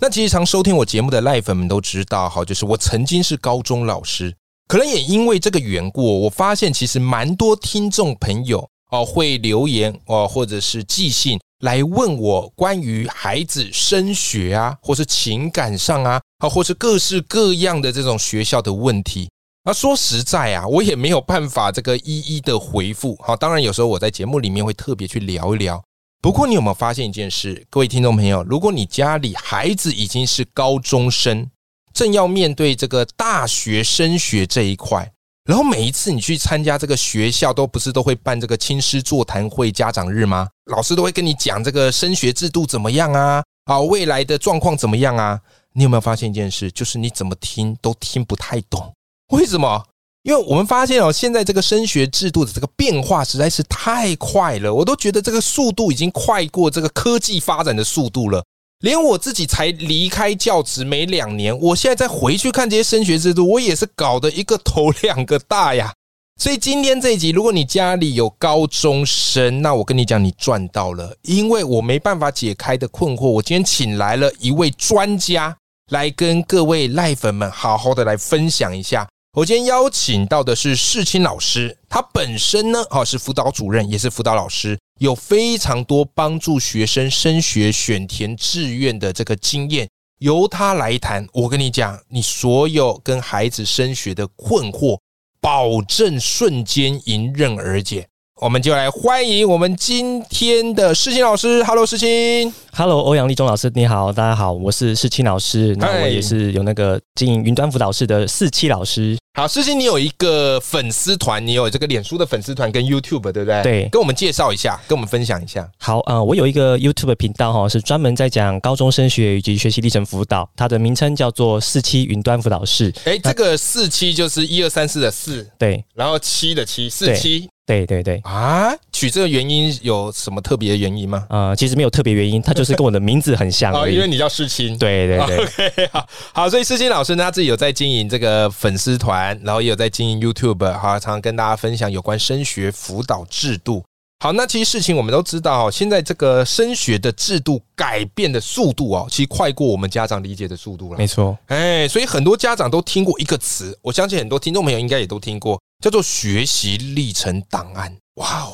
[0.00, 4.32] 那其实常收听我节目的赖粉们都知道，哈，就是我曾经是高中老师，
[4.68, 19.28] 可能也因为这个缘故，我发现其实蛮多听众朋友哦会留言哦，或者是寄信来问我关于孩子升学啊，或是情感上啊，啊，或是各式各样的这种学校的问题。
[19.64, 23.18] 啊说实在啊，我也没有办法这个一一的回复。
[23.20, 25.82] 好，当然有时候我在节目里面会特别去聊一聊。
[26.20, 28.42] 不过，你有没有发现一件事，各位听众朋友？
[28.42, 31.48] 如果你家里孩子已经是高中生，
[31.94, 35.12] 正要面对这个大学升学这一块，
[35.44, 40.48] 然后每一次你去参加这个学校，都不是都会办这个亲师座谈会、家长日吗？
[40.72, 43.44] 老师都会跟你讲这个升学制度怎么样啊？
[43.66, 45.40] 啊，未来的状况怎么样啊？
[45.72, 48.92] 你有没有发现一件事，就是你怎么听都听不太懂？
[49.28, 49.84] 为什么？
[50.28, 58.44] 因为我们发现哦，现在这个升学制度的这个变化实在是太快了，我都觉得这个速度已经快过这个科技发展的速度了。
[58.80, 65.94] 连我自己才离开教职没两年，我现在再回去看这些升学制度，我也是搞得一个头两个大呀。
[66.38, 75.56] 所以今天这一集，如果你家里有高中生，那我跟你讲，你赚到了，因为我没办法解开的困惑，我今天请来了一位专家
[75.90, 79.08] 来跟各位赖粉们好好的来分享一下。
[79.38, 89.88] 我今天邀请到的是世青老师，他本身呢，哦是辅导主任，也是辅导老师，有非常多帮助学生升学、选填志愿的这个经验。
[90.18, 94.98] 由他来谈，我跟你讲，你所有跟孩子升学的困惑，
[95.40, 98.08] 保证瞬间迎刃而解。
[98.40, 101.62] 我们就来欢迎我们今天的世清老师。
[101.64, 102.52] Hello，世清。
[102.72, 105.74] Hello，欧阳立中老师，你好，大家好，我是世清老师。
[105.76, 109.18] 那我也是有那个经营云端辅导室的四七老师。
[109.36, 113.62] 好，世清，你有一个粉丝团，你有这个脸书的粉丝团跟 YouTube，对不对？
[113.64, 115.68] 对，跟我们介绍一下，跟我们分享一下。
[115.78, 122.94] 好，呃，我有一个 YouTube 频道哈，是专门在讲高中升学以及学习历程辅导，它的名称叫做四七云端辅导室。
[123.04, 127.48] 哎，这个四七就是一二三四的四，对，然后七的七，四七。
[127.68, 128.74] 对对对啊！
[128.92, 131.26] 取这个原因有什么特别的原因吗？
[131.28, 134.78] 呃，其实没有特别原因，它就是跟我的名字很像哦，因为你叫世青。
[134.78, 143.84] 对对对， OK，好，好，所以世青老师呢，他自己有在经营这个粉丝团，然后也有在经营 YouTube，好，常常跟大家分享有关升学辅导制度。
[144.20, 150.98] 好，那其实事情我们都知道，现在这个升学的制度改变的速度哦，其实快过我们家长理解的速度了。
[150.98, 157.96] 没错，哎，所以很多家长都听过一个词，我相信很多听众朋友应该也都听过，叫做学习历程档案。
[158.14, 158.52] 哇哦！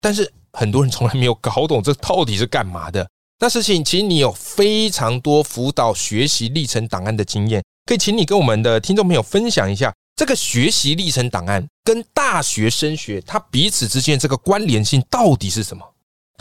[0.00, 3.06] 但是很多人从来没有搞懂这到底是干嘛的。
[3.40, 9.92] 那事情其实你有非常多辅导学习历程档案的经验，可以请你跟我们的听众朋友分享一下。
[10.18, 15.84] 这个学习历程档案跟大学升学，它彼此之间这个关联性到底是什么？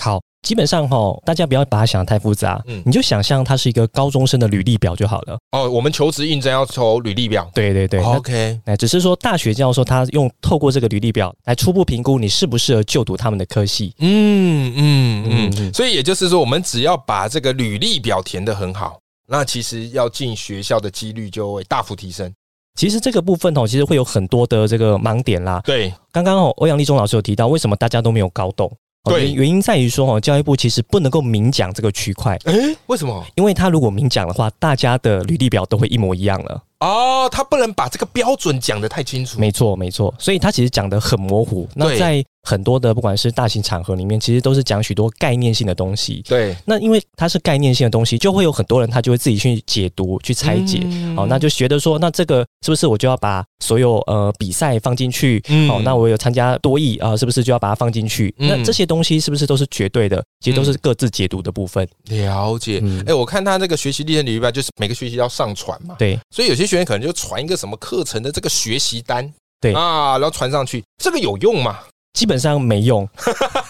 [0.01, 5.37] 好，基本上哈，大家不要把它想的太复杂，嗯，你就想象它是一个高中生的履历表就好了。
[5.51, 13.93] 哦，我们求职应征要抽履历表，对对对，OK，那，只是说大学教授他用透过这个履历表来初步评估你适不适合就读他们的科系。
[13.99, 22.33] 嗯嗯嗯，所以也就是说，我们只要把这个履历表填得很好，那其实要进学校的几率就会大幅提升。
[22.77, 25.59] 其实这个部分哦，其实会有很多的这个盲点啦。
[25.65, 28.71] 对，刚刚哦，欧阳立中老师有提到，为什么大家都没有搞懂？
[29.03, 32.37] 对，原因在于说哦，教育部其实不能够明讲这个区块。
[32.43, 32.53] 哎，
[32.85, 33.25] 为什么？
[33.35, 36.61] 因为他如果明讲的话，大家的履历表都会一模一样了。
[36.81, 39.39] 哦，他不能把这个标准讲得太清楚。
[39.39, 41.67] 没错，没错，所以他其实讲得很模糊。
[41.73, 46.23] 那在很多的不管是大型场合里面，其实都是讲许多概念性的东西。
[46.25, 50.79] 对，那因为它是概念性的东西，就会有很多人他就会自己去解读、去拆解。
[51.17, 55.43] 哦，那就觉得说，那这个是不是我就要把所有呃比赛放进去？
[55.69, 58.33] 哦，那我有参加多艺啊，是不是就要把它放进去？
[58.37, 60.23] 那这些东西是不是都是绝对的？
[60.39, 61.85] 其实都是各自解读的部分。
[62.05, 62.81] 了解。
[63.05, 65.95] 哎，我看他那个学习历程里边，就是每个学期要上传嘛。
[65.99, 69.29] 对，所以有些学员可能就传一个什么课程的这个学习单。
[69.59, 71.79] 对啊，然后传上去，这个有用吗？
[72.17, 73.07] 基本上没用，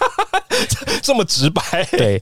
[1.03, 1.61] 这么直白。
[1.91, 2.17] 对，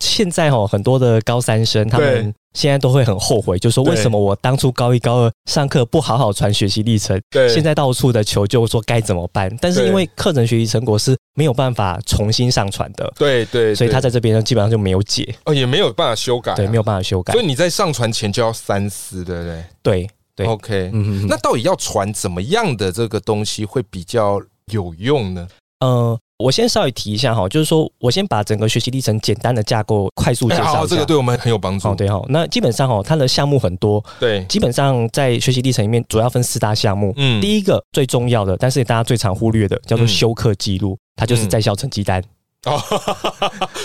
[0.00, 9.48] 现在哈很多的高三生，他们现在都会很后悔，就说为什么我当初高一高二上课不好好传学习历程，对，现在到处的求救，说该怎么办？
[9.60, 19.64] 但是因为课程学习成果是没有办法重新上传的，对对，所以他在这边基本上就没有解，哦，也没有办法修改，对，没有办法修改，所以你在上传前就要三思，对不对？
[19.84, 20.10] 对。
[20.36, 25.46] 对，OK，嗯，那到底要传怎么样的这个东西会比较有用呢？
[25.80, 26.18] 呃。
[26.42, 31.86] 我先稍微提一下哈，就是说我先把整个学习历程简单的架构快速介绍这个对我们很有帮助。
[31.86, 37.12] 哦对哈，那基本上哈，它的项目很多，对，基本上在学习历程里面主要分四大项目。
[37.18, 42.24] 嗯，第一个最重要的，但是大家最常忽略的，叫做修课记录，它就是在校成绩单。
[42.66, 42.78] 哦，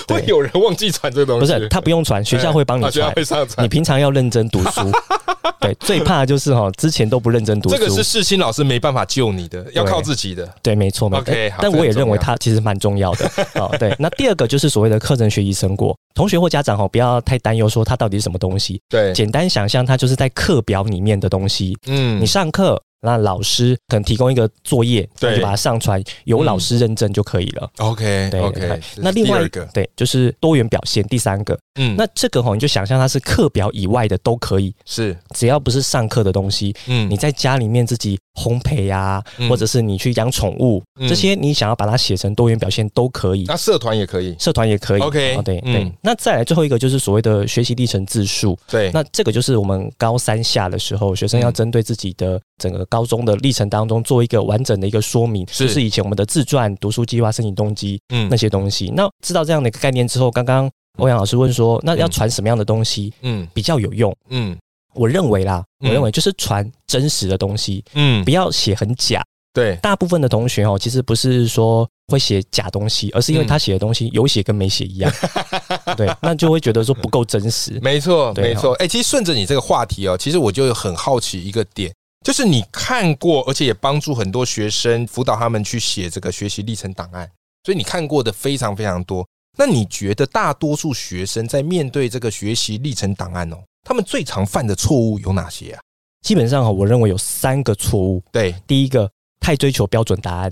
[0.10, 1.54] 会有人忘记传这个东西？
[1.54, 3.14] 不是，他不用传，学校会帮你传。
[3.60, 4.92] 你平常要认真读书。
[5.62, 7.78] 对，最怕就是哈，之前都不认真读书。
[7.78, 10.48] 这个是世新老师没办法救你的，要靠自己的。
[10.62, 11.10] 对，没错。
[11.10, 13.32] OK，但我也认为它其实蛮重要的。
[13.56, 13.96] 哦，对。
[13.98, 18.80] 那第二个就是所谓的课程学习成果，同学或家长哈，不要太担忧说它到底是什么东西。
[18.90, 21.76] 对，简单想象它就是在课表里面的东西。
[21.88, 22.80] 嗯，你上课。
[23.06, 27.70] 那老师可能提供一个作业，对就把它上传，由老师认证就可以了。
[27.78, 28.82] OK，对，OK。
[28.98, 31.06] 那另外一个，对，就是多元表现。
[31.06, 43.44] 第三个，嗯，那这个哈，你就想象它是课表以外的都可以，是只要不是上课的东西，嗯，你在家里面自己烘焙呀，或者是你去养宠物，这些你想要把它写成多元表现都可以。
[43.46, 45.02] 那社团也可以，社团也可以。
[45.02, 45.92] OK，对对。
[46.02, 48.58] 那再来最后一个就是所谓的学习历程自述。
[48.68, 53.66] 对，那这个就是我们高三下的时候，学生要针对自己的整个高中的历程。
[53.76, 58.94] 当中做一个完整的一个说明，就是以前我们的自传、读书计划、申请动机，嗯，那些东西。
[58.96, 60.70] 那知道这样的一个概念之后，刚刚
[61.00, 64.16] 欧阳老师问说，那要传什么样的东西，嗯，比较有用？
[64.30, 64.56] 嗯，
[64.94, 69.22] 我认为啦，我认为就是传真实的东西，嗯，不要写很假。
[69.52, 75.12] 对，大部分的同学哦，其实不是说会写假东西，而是因为他写的东西有写跟没写一样，
[75.98, 77.80] 对，那就会觉得说不够真实。
[77.82, 78.74] 没错，没错。
[78.76, 81.92] 哎，其实顺着你这个话题哦，其实我就很好奇一个点。
[82.26, 87.30] 就是你看过，而且也帮助很多学生辅导他们去写这个学习历程档案，
[87.64, 89.24] 所以你看过的非常非常多。
[89.60, 95.82] 那你觉得大多数学生在面对这个学习历程档案哦，他们最常犯的错误有哪些啊？
[96.24, 98.20] 基本上哈，我认为有三个错误。
[98.32, 99.08] 对，第一个
[99.40, 100.52] 太追求标准答案，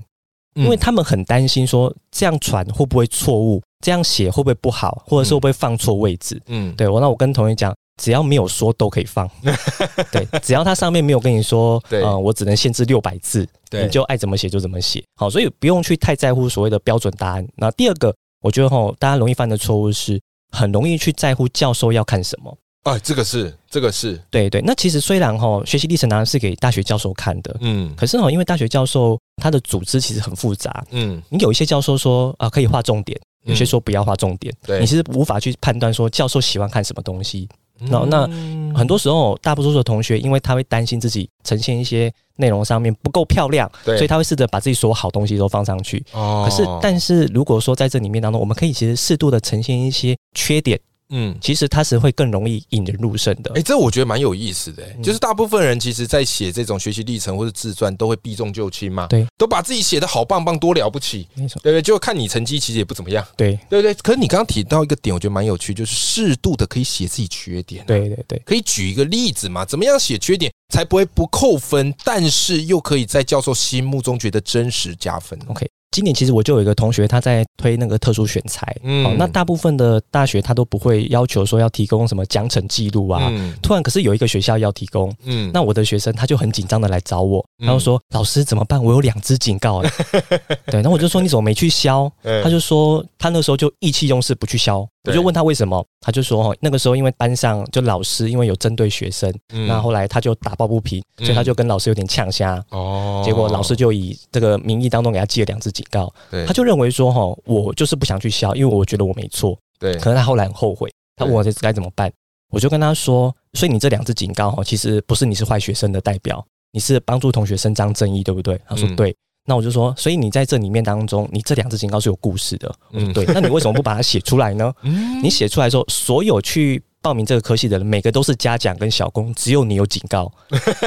[0.53, 6.39] 因为他们很担心说这样传会不会错误，这样写会不会不好，或者是会不会放错位置。
[6.45, 7.73] 嗯，对我那我跟同学讲。
[8.01, 9.29] 只要没有说都可以放，
[10.11, 15.03] 对，只要它上面没有跟你说，呃，我只能限制六百字，你就爱怎么写就怎么写。
[15.15, 17.47] 好，所以不用去太在乎所谓的标准答案。
[17.55, 20.19] 那第二个，我觉得哈，大家容易犯的错误是，
[20.51, 22.57] 很容易去在乎教授要看什么。
[22.83, 24.59] 哎，这个是，这个是对对。
[24.61, 37.47] 那其实虽然哈，学习历程当然是给大学教授看的，嗯，可是哈，因为大学教授他的组织其实很复杂，嗯，你有一些教授说啊可以画重点，有些说不要画重点，对你其实无法去判断说教授喜欢看什么东西。
[37.89, 38.29] 那那
[38.75, 46.03] 很多时候，大多数的同学，因为他会担心自己呈现一些内容上面不够漂亮，所以他会试着把自己所有好东西都放上去。
[46.13, 50.79] 哦，可是，但是如果说在这里面当中，我们可以其实适度的呈现一些缺点。
[51.09, 53.51] 嗯，其实它是会更容易引人入胜的。
[53.55, 54.83] 哎，这我觉得蛮有意思的。
[55.03, 59.07] 就是大部分人其实，在写这种学习历程或者自传，都会避重就轻嘛。
[59.07, 61.27] 对，都把自己写的好棒棒，多了不起。
[61.35, 61.81] 没错，对不对？
[61.81, 63.25] 就看你成绩，其实也不怎么样。
[63.35, 63.93] 对，对不对？
[63.95, 67.85] 可是你刚刚提到一个点，我觉得蛮有趣，就是适度的可以写自己缺点。
[67.85, 69.63] 对对对，可以举一个例子嘛？
[69.65, 75.69] 怎么样写缺点才不会不扣分，但是又可以在教授心目中觉得真实加分？OK。
[75.93, 78.75] 今年其实我就有一个同学，他在推那个特殊选材。
[78.81, 83.31] 嗯，那大部分的大学他都不会要求说要提供什么奖惩记录啊。
[83.61, 85.13] 突然，可是有一个学校要提供。
[85.23, 88.83] 嗯，那我的学生他就很紧张的来找我，然后说：“老师怎么办？
[88.83, 89.83] 我有两支警告。
[90.65, 92.11] ”对，那我就说：“你怎么没去消？”
[92.43, 99.33] 他就说：“他那时候就意气用事不去消。”我就问他为什么，他就说：“哦，那个时候因为班上就老师因为有针对学生，
[99.67, 102.63] 那后来他就打抱不平，所以他就跟老师有点呛瞎。
[102.69, 106.11] 哦，结果老师就以这个名义当中给他记了两次警。”告，
[106.47, 109.55] 他就认为说哈，我就是不想去消，因为我觉得我没错。
[109.77, 112.11] 对，可能他后来很后悔，他问我这该怎么办，
[112.49, 118.59] 我就跟他说，所以你这两支警告哈，其实不是你是坏学生的代表，你是帮助同学伸张正义，对不对？
[118.65, 119.13] 他说对，
[119.45, 122.73] 那我就说，所以你在这里面当中，你这两只警告是有故事的。
[122.91, 124.73] 嗯，对，那你为什么不把它写出来呢？
[125.21, 126.81] 你写出来之后，所有去。
[127.03, 130.31] 报名这个科系的人，每个都是嘉奖跟小工，只有你有警告。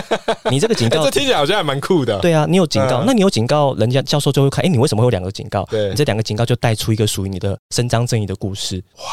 [0.51, 2.19] 你这个警告， 这听起来好像还蛮酷的。
[2.21, 5.63] 对啊，你有警告，那你有警告，人家教授就会看，哎，你为什么会有两个警告？
[5.71, 8.83] 对，你这两个警告就带出一个属于你的伸张正义的故事。
[8.97, 9.05] 哇，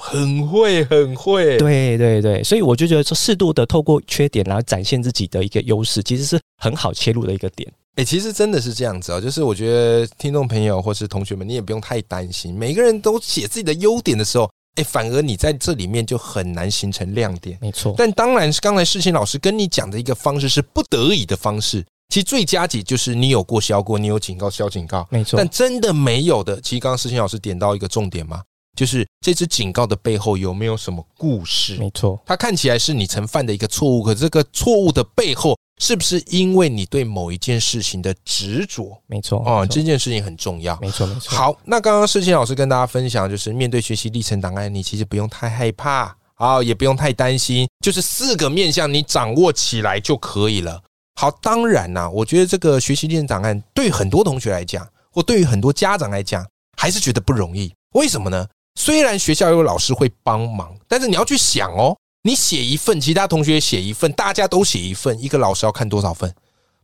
[0.00, 1.58] 很会，很会。
[1.58, 7.68] 对对对，所以我就觉得说，适度的透过缺点，然后展现自己的一个优势，其实是很好切入的一个点。
[7.98, 14.48] 哎，其实真的是这样子啊，就是我觉得听众朋友或是同学们，你也不用太担心，每个人都写自己的优点的时候。
[14.76, 17.92] 哎，反而你在这里面就很难形成亮点，没错。
[17.98, 21.84] 但当然是刚才世新老师跟你讲的一个方式是不得已的方式。
[22.10, 25.36] 其实最佳解就是你有过消过，你有警告消警告，没错。
[25.36, 28.40] 但真的没有的，其实刚刚世新老师点到一个重点嘛，
[28.78, 31.74] 就是这支警告的背后有没有什么故事？
[31.74, 39.00] 没错，它看起来是你曾犯的一个错误，可这个错误的背后是不是因为你对某一件事情的执着？
[39.06, 40.78] 没错，哦，这件事情很重要。
[40.80, 41.36] 没错，没错。
[41.36, 50.82] 好，那刚刚世清老师跟大家分享，就是面对学习历程档案，你其实不用太害怕啊，也不用太担心，就是四个面向你掌握起来就可以了。
[51.20, 57.72] 好，当然啦，我觉得这个学习历程档案对很多同学来讲，或对于很多家长来讲，还是觉得不容易。
[57.94, 58.46] 为什么呢？
[58.78, 66.34] 虽然学校有老师会帮忙，但是你要去想哦，你写一份，其他同学写一份，大家都写一份，一个老师要看多少份，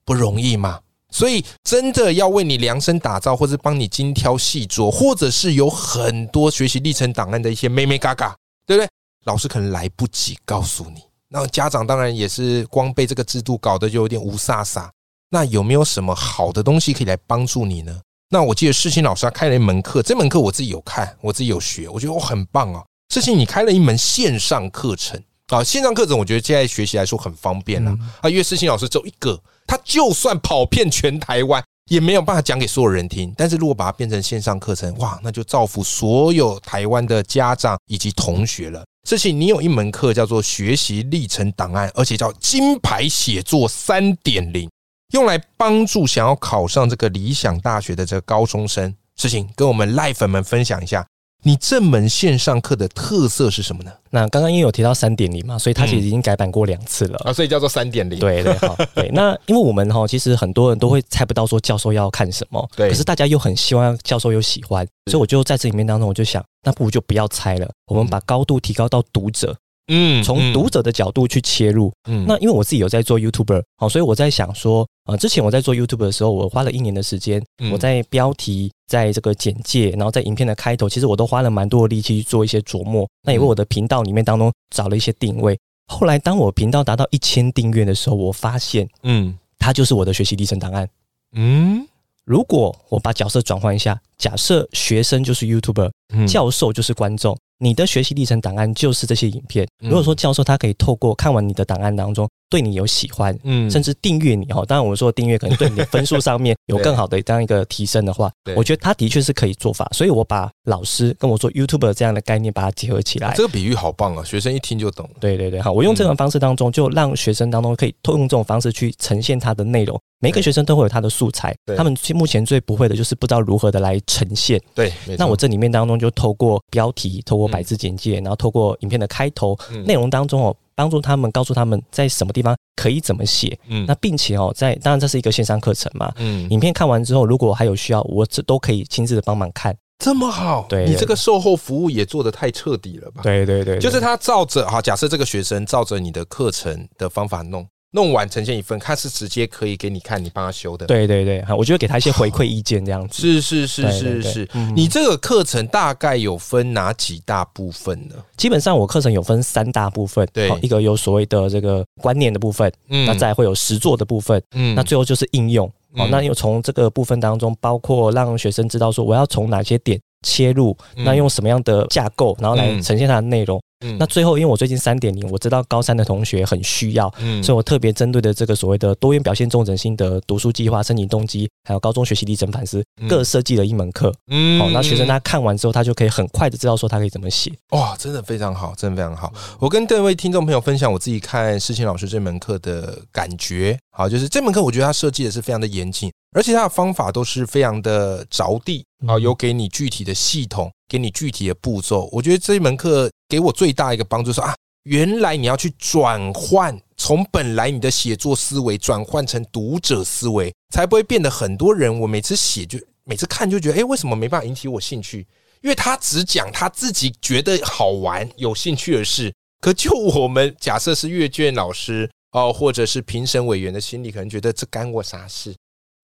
[0.05, 0.81] 不容易嘛。
[1.11, 8.35] 所以真的要为你量身打造，或者帮你精挑细琢，或者是有很多学习历程档案的一些妹妹嘎嘎，
[8.67, 8.89] 对不对？
[9.25, 11.03] 老师可能来不及告诉你。
[11.29, 14.89] 那家长当然也是光被这个制度搞得就有点无飒飒。
[15.31, 18.01] 那有没有什么好的东西可以来帮助你呢？
[18.29, 22.85] 那我记得世新老师他开了一门课，这门课我自己有看，我自己有学，我觉得我很棒哦。
[23.15, 33.33] 世新你开了一门线上课程啊，线上课程我觉得现在学习来说很方便了啊，因为世新老师只有一个，他就算跑遍全台湾也没有办法讲给所有人听。
[33.37, 38.85] 但是如果把它变成线上课程，哇，那就造福所有台湾的家长以及同学了。
[39.09, 44.69] 世新，你有一门课叫做学习历程档案，而且叫金牌写作三点零。
[45.13, 51.07] 用来帮助想要考上这个理想大学的这个高中生，事情跟我们赖粉们分享一下。
[51.47, 53.93] 你这门线上课的特色是什么呢？
[54.11, 58.19] 那刚刚因为有提到三点零嘛，所以它其实已经改版过两次了啊，所以叫做三点零。
[58.19, 59.11] 对对好，对。
[59.13, 62.89] 那因为我们哈，其实很多人都会猜不到说教授要看什么，对。
[62.89, 69.55] 可是大家又很希望教授又喜欢，所以我就在这里面当中，我就想，那不如就不要猜了，我们把高度提高到读者。
[69.89, 71.93] 嗯，从读者的角度去切入。
[72.09, 83.07] 嗯，那因为我自己有在做 YouTuber，好，所以我在想说，呃，之前我在做 YouTuber 的时候，我花了一年的时间，我在标题，在这个简介，然后在影片的开头，其实我都花了蛮多的力气去做一些琢磨。
[83.23, 85.59] 那也为我的频道里面当中找了一些定位。
[85.93, 90.89] 后来，当我频道达到一千订阅的时候，我发现，嗯，它就是我的学习历程档案。
[91.37, 91.87] 嗯，
[92.25, 95.91] 如果我把角色转换一下，假设学生就是 YouTuber，
[96.27, 97.37] 教授就是观众。
[97.65, 99.67] 你的学习历程档案就是这些影片。
[99.81, 109.89] 如果说教授他可以透过看完你的档案当中，对你有喜欢，嗯，甚至订阅你哈，当然我们说订阅可能对你的分数上面有更好的这样 一个提升的话，我觉得他的确是可以做法。
[109.93, 114.23] 所以我把老师跟我说 YouTube 这样的概念把它结合起来，这个比喻好棒啊！
[114.23, 115.09] 学生一听就懂。
[115.19, 119.99] 对对对，好，我用这种方式当中，就让学生当中可以透用这种方式去呈现他的内容。
[120.21, 124.59] 每个学生都会有他的素材，他们目前最不会的就是不知道如何的来呈现。
[124.75, 129.57] 对，那我这里面当中就透过标题，透过百字简介，然后透过影片的开头
[129.87, 133.57] 内容当中哦，帮助他们告诉他们在什么地方可以怎么写。
[133.69, 136.13] 嗯，那并且哦，在当然这是一个线上课程嘛。
[136.17, 139.77] 嗯，影片看完之后，如果还有需要，我这都可以亲自的帮忙看。
[140.01, 143.23] 这么好，对你这个售后服务也做的太彻底了吧？
[143.23, 147.65] 对对对，就是他照着哈，假设这个学生照着你的课程的方法弄。
[147.95, 150.85] 弄完呈现一份，他是直接可以给你看，你帮他修的。
[150.85, 153.23] 对对对，好，我觉得给他一些回馈意见这样子。
[153.23, 158.17] 是是是是是，你这个课程大概有分哪几大部分呢？
[158.37, 165.71] 基本上我课程有分三大部分，对，一个有所谓的这个观念的部分，嗯，那再会有实作的部分，嗯，那最后就是应用。
[165.97, 173.61] 哦，那又从这个部分当中，包括让学生知道说我要从哪些点切入，那用什么样的架构，然后来呈现它的内容。
[173.99, 187.53] 那最后，因为我最近三点零，我知道高三的同学很需要，嗯，所以我特别针对的这个所谓的多元表现重整心得读书计划申请动机，还有高中学习历程反思，各设计了一门课，嗯，好，那学生他看完之后，他就可以很快的知道说他可以怎么写。
[187.73, 189.31] 哇，真的非常好，真的非常好。
[189.59, 200.71] 我跟各位听众朋友分享我自己看世清老师这门课的感觉，好，就是这门课我觉得他设计的是非常的严谨，而且他的方法都是非常的着地，啊，有给你具体的系统。
[200.87, 211.99] 给你具体的步骤，我觉得这一门课给我最大一个帮助是啊，原来你要去转换从本来你的写作思维转换成读者思维，才不会变得很多人。
[212.01, 215.27] 我每次写就每次看就觉得，哎，为什么没办法引起我兴趣？
[215.63, 219.33] 因为他只讲他自己觉得好玩、有兴趣的事。
[219.61, 225.53] 可就我们假设是阅卷老师哦，或者是评审委员的心里，可能觉得这干我啥事？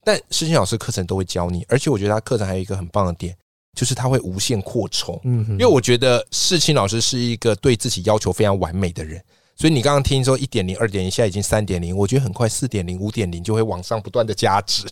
[0.05, 3.37] 但诗清老师课程都会教你，而且我觉得他课程还有一个很棒的点。
[3.73, 9.23] 就是他会无限扩充，嗯，因为我觉得世清老师是一个对自己要求非常完美的人，
[9.57, 14.85] 所以你刚刚听说一点零、二点零，现在已经三点零，我觉得很快四点零、五点零就会往上不断的加值，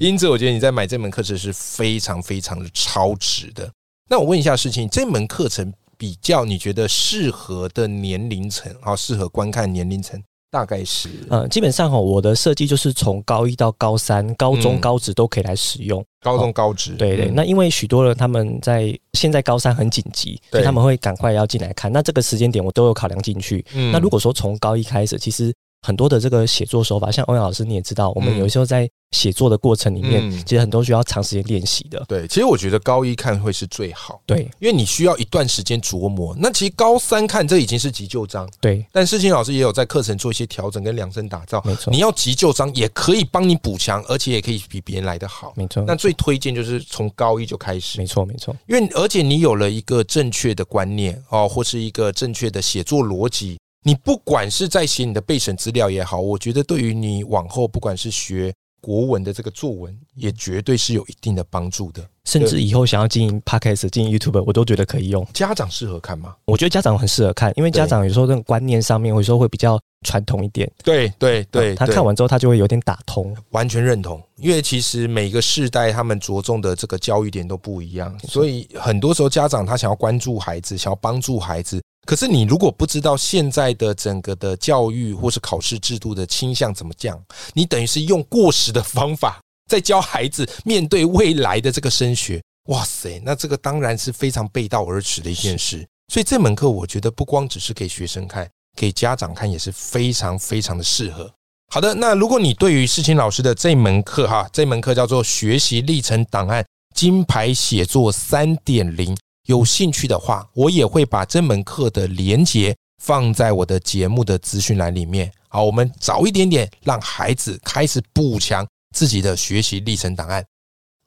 [0.00, 3.70] 因此我觉得你在买这门课程是非常非常的超值的。
[4.08, 10.20] 那我问一下事情，这门课程比较你觉得适合的年龄层啊，适合观看年龄层
[10.52, 16.04] 大概是，呃，基本上哈，我的设计就是从高一到高三、高中、高职都可以来使用。
[16.20, 17.30] 高中高职，对对。
[17.30, 21.90] 那因为许多人他们在现在高三很紧急，所以他们会赶快要进来看。
[21.90, 23.64] 那这个时间点我都有考量进去。
[23.90, 25.52] 那如果说从高一开始，其实。
[25.82, 32.02] 很多的这个写作手法，像欧阳老师你也知道，我们有时候在写作的过程里面，其实很多需要长时间练习的。
[32.08, 36.34] 对，其实我觉得高一看会是最好，对，因为你需要一段时间琢磨。
[36.38, 38.86] 那其实高三看这已经是急救章，对。
[38.92, 41.90] 但世清老师也有在课程做一些调整跟量身打造，没错。
[41.90, 45.84] 你要急救章也可以帮你补强，而且也可以比别人来的好，没错。
[45.84, 48.56] 那最推荐就是从高一就开始，没错没错。
[48.68, 53.58] 因为而且你有了一个正确的观念哦，或是一个正确的写作逻辑。
[53.82, 62.04] 你不管是在写你的备审资料也好，我觉得对于你往后不管是学国文的这个作文，也绝对是有一定的帮助的。
[62.24, 65.26] 甚至以后想要经营 podcast、经营 YouTube，我都觉得可以用。
[65.32, 66.36] 家长适合看吗？
[66.44, 70.70] 我觉得家长很适合看，因为家长有时候这种观念上面，有时候会比较传统一点。
[70.84, 73.36] 对对对，他看完之后，他就会有点打通。
[73.50, 81.82] 完全认同，因为其实每个世代他们着重的这个教育点都不一样，所以很多时候家长他想要关注孩子，想要帮助孩子。
[82.04, 87.22] 可是你如果不知道现在的整个的教育或是考试制度的倾向怎么讲，
[87.54, 89.40] 你等于是用过时的方法
[89.70, 95.86] 在教孩子面对未来的这个升学，哇塞，那这个当然是非常背道而驰的一件事。
[96.12, 101.32] 所以这门课我觉得不光只是给学生看，给家长看也是非常非常的适合。
[101.72, 106.62] 好的，那如果你对于世清老师的这门课哈，这门课叫做学习历程档案
[106.94, 109.16] 金牌写作三点零。
[109.46, 115.30] 有兴趣的话，我也会把这门课的连接放在我的节目的资讯栏里面。
[115.48, 120.44] 好，我们早一点点让孩子开始补强自己的学习历程档案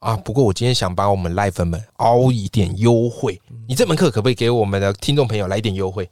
[0.00, 0.16] 啊！
[0.16, 6.08] 不过我今天想把我们赖粉们凹一点优惠，你这门课可不可以给我们的听众朋友来一点优惠？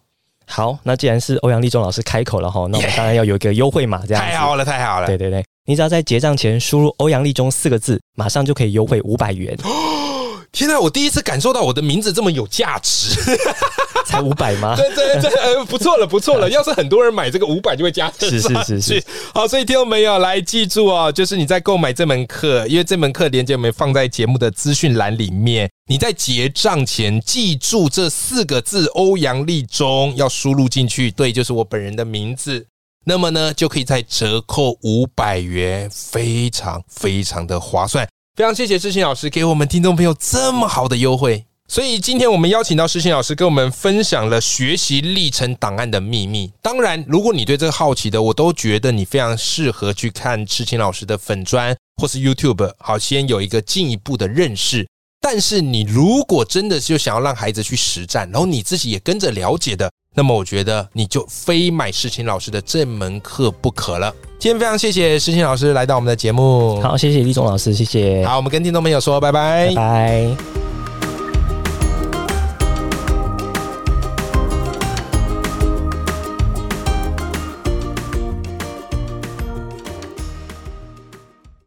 [0.46, 5.06] 好，那既然是欧阳立中老师开口了哈，那我们当然要有一个优惠码，这样太好了，太好了！
[5.06, 9.56] 对对对，你只要在结账前输入欧阳立中四个字，马上就可以优惠五百元。
[10.54, 10.78] 天呐！
[10.80, 13.10] 我第一次感受到我的名字这么有价值，
[14.06, 14.74] 才五百吗？
[14.78, 16.48] 对对对，呃，不错了，不错了。
[16.54, 19.04] 要是很多人买这个五百，就会加是是是是。
[19.34, 25.68] 好，所以听众朋友来记住哦，就是你在购买这门课，因为这门课链接我们放在节目的资讯栏里面。
[25.90, 32.64] 你在结账前记住这四个字“欧阳立中”，要输入进去，对，就是我本人的名字。
[33.04, 38.08] 那么呢，就可以再折扣五百元，非常非常的划算。
[38.36, 46.52] 非常谢谢世新老师给我们听众朋友这么好的优惠，所以今天我们邀请到世新老师跟我们分享了学习历程档案的秘密。
[46.60, 54.84] 当然，如果你对这个好奇的，我都觉得你非常适合去看世新老师的粉砖或是 YouTube，好，先有一个进一步的认识。
[55.20, 59.88] 但是你如果真的就想要让孩子去实战，然后你自己也跟着了解的。
[60.14, 64.14] 那么我觉得你就非买世清老师的这门课不可了。
[64.38, 68.24] 今天非常谢谢世清老师来到我们的节目，好，谢谢李总老师，谢谢。
[68.26, 70.73] 好，我们跟听众朋友说拜拜，拜拜。